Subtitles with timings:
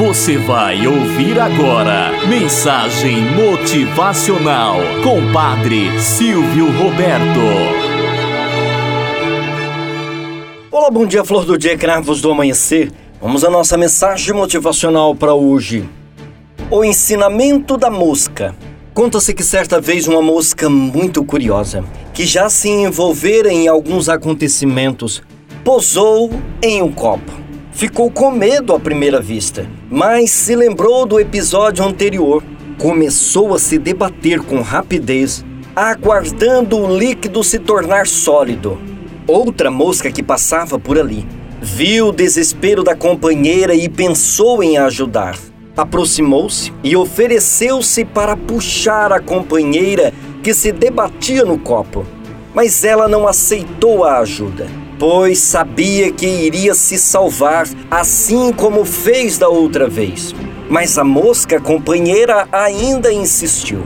[0.00, 7.38] Você vai ouvir agora Mensagem Motivacional com Padre Silvio Roberto.
[10.70, 12.90] Olá, bom dia, flor do dia, cravos do amanhecer.
[13.20, 15.86] Vamos à nossa mensagem motivacional para hoje.
[16.70, 18.56] O ensinamento da mosca.
[18.94, 25.22] Conta-se que certa vez uma mosca muito curiosa, que já se envolvera em alguns acontecimentos,
[25.62, 26.30] pousou
[26.62, 27.39] em um copo.
[27.80, 32.44] Ficou com medo à primeira vista, mas se lembrou do episódio anterior.
[32.76, 35.42] Começou a se debater com rapidez,
[35.74, 38.78] aguardando o líquido se tornar sólido.
[39.26, 41.26] Outra mosca que passava por ali
[41.62, 45.38] viu o desespero da companheira e pensou em ajudar.
[45.74, 50.12] Aproximou-se e ofereceu-se para puxar a companheira
[50.42, 52.04] que se debatia no copo.
[52.52, 54.66] Mas ela não aceitou a ajuda
[55.00, 60.34] pois sabia que iria se salvar, assim como fez da outra vez.
[60.68, 63.82] Mas a mosca companheira ainda insistiu.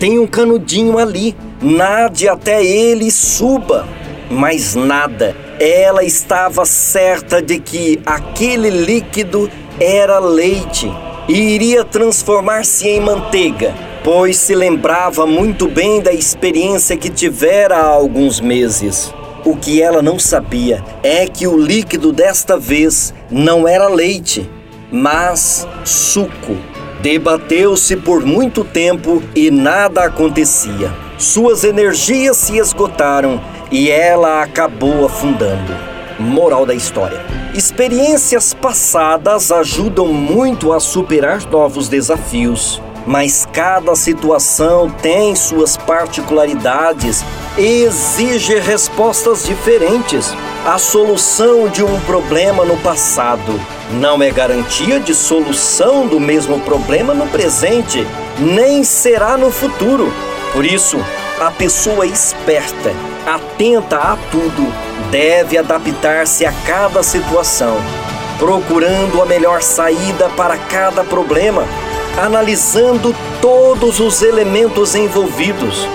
[0.00, 3.86] Tem um canudinho ali, nade até ele e suba.
[4.28, 5.34] Mas nada.
[5.60, 10.92] Ela estava certa de que aquele líquido era leite
[11.28, 17.86] e iria transformar-se em manteiga, pois se lembrava muito bem da experiência que tivera há
[17.86, 19.12] alguns meses.
[19.44, 24.48] O que ela não sabia é que o líquido desta vez não era leite,
[24.90, 26.56] mas suco.
[27.00, 30.92] Debateu-se por muito tempo e nada acontecia.
[31.16, 35.72] Suas energias se esgotaram e ela acabou afundando.
[36.18, 37.20] Moral da história:
[37.54, 47.24] experiências passadas ajudam muito a superar novos desafios mas cada situação tem suas particularidades
[47.58, 50.32] exige respostas diferentes.
[50.64, 53.60] A solução de um problema no passado
[53.92, 58.06] não é garantia de solução do mesmo problema no presente,
[58.38, 60.12] nem será no futuro.
[60.52, 60.98] Por isso,
[61.40, 62.92] a pessoa esperta,
[63.26, 64.72] atenta a tudo,
[65.10, 67.76] deve adaptar-se a cada situação,
[68.38, 71.64] procurando a melhor saída para cada problema
[72.18, 75.86] analisando todos os elementos envolvidos.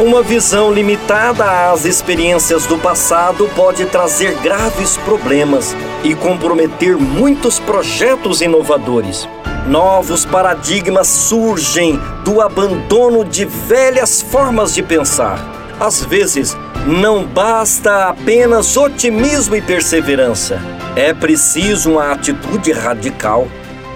[0.00, 8.40] Uma visão limitada às experiências do passado pode trazer graves problemas e comprometer muitos projetos
[8.40, 9.28] inovadores.
[9.68, 15.38] Novos paradigmas surgem do abandono de velhas formas de pensar.
[15.78, 20.60] Às vezes, não basta apenas otimismo e perseverança.
[20.96, 23.46] É preciso uma atitude radical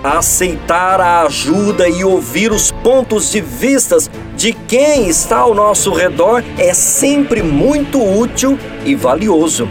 [0.06, 6.44] aceitar a ajuda e ouvir os pontos de vistas de quem está ao nosso redor
[6.58, 9.68] é sempre muito útil e valioso.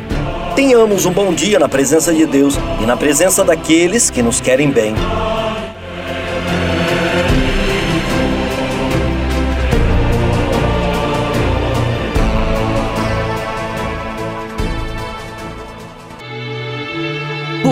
[0.56, 4.72] Tenhamos um bom dia na presença de Deus e na presença daqueles que nos querem
[4.72, 4.96] bem.